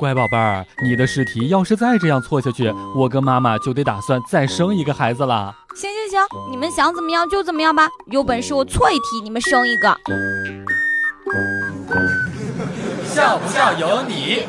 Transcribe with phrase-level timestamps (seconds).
[0.00, 5.54] 乖宝贝儿，你的试题要是再这样错下去，我跟妈妈就得打算再生一个孩子了。
[5.76, 7.88] 行行行，你们想怎么样就怎么样吧。
[8.06, 9.96] 有本事我错一题，你们生一个。
[13.04, 14.42] 笑不笑由你。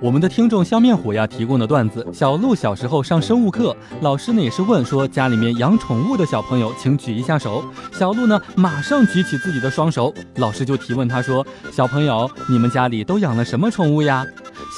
[0.00, 7.62] 我们的听众笑面虎呀提供的段子：小鹿小时候上生物课，老师呢也是问说家里面养宠物的小朋友，请举一下手。
[7.92, 14.24] 小鹿呢马上举起自己的双手，老师就提问他说：“小朋友，你们家里都养了什么宠物呀？”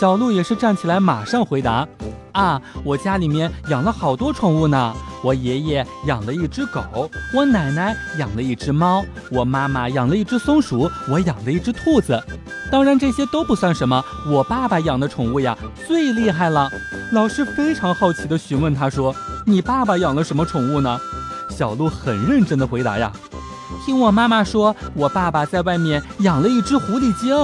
[0.00, 1.86] 小鹿也是站起来马上回答
[2.32, 4.94] ：“啊，我家里面养了好多宠物呢。
[5.22, 12.20] 我爷爷养了一只狗，我奶奶养了一只猫，我妈妈养了一只松鼠，我养了一只兔子。”
[12.72, 16.68] 当然这些都不算什么，我爸爸养的宠物呀最厉害了。
[17.12, 19.14] 老师非常好奇地询问他说
[19.46, 20.98] ：“你爸爸养了什么宠物呢？”
[21.50, 23.12] 小鹿很认真地回答呀
[23.84, 27.36] ：“听我妈妈说，我爸爸在外面养了一只狐狸精。”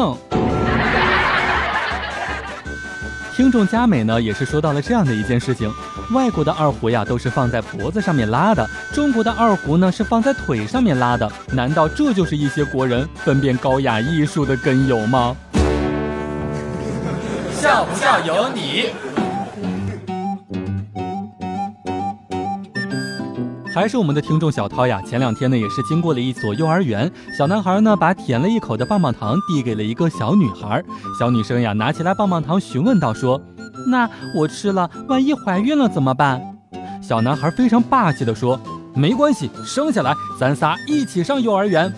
[3.38, 5.72] 听众佳美呢也是说到了这样的一件事情：
[6.10, 11.30] 外国的二胡呀都是放在脖子上面拉的，中国的二胡呢是放在腿上面拉的。
[11.52, 15.36] 难道这就是一些国人分辨高雅艺术的根由吗？
[17.52, 18.90] 笑不笑由你。
[23.78, 30.82] 还是我们的听众小涛呀，前两天呢也是经过了一所幼儿园，小男孩呢把舔了一口的棒棒糖递给了一个小女孩，
[31.16, 33.40] 小女生呀拿起来棒棒糖询问道说
[33.86, 36.42] ：“那我吃了，万一怀孕了怎么办？”
[37.00, 38.60] 小男孩非常霸气的说
[38.96, 41.88] ：“没关系，生下来咱仨一起上幼儿园。”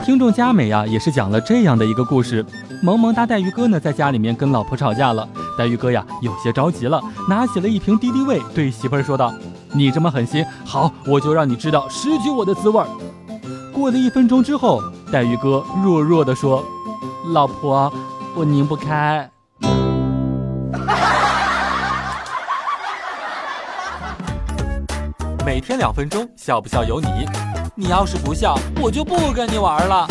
[0.02, 2.42] 听众佳美呀也是讲了这样的一个故事：
[2.82, 5.28] 萌萌哒带鱼哥呢在家里面跟老婆吵架了。
[5.56, 9.32] 黛玉哥呀，有些着急了，拿起了一瓶敌敌畏，对媳妇儿说道
[9.72, 12.84] ：“你这么狠心，好，我就让你知道失去我的滋味。”
[13.72, 14.82] 过了一分钟之后，
[15.12, 16.64] 黛玉哥弱弱地说
[17.32, 17.92] ：“老婆，
[18.34, 19.30] 我拧不开。”
[25.44, 27.06] 每天两分钟，笑不笑由你。
[27.74, 30.08] 你要是不笑，我就不跟你玩了。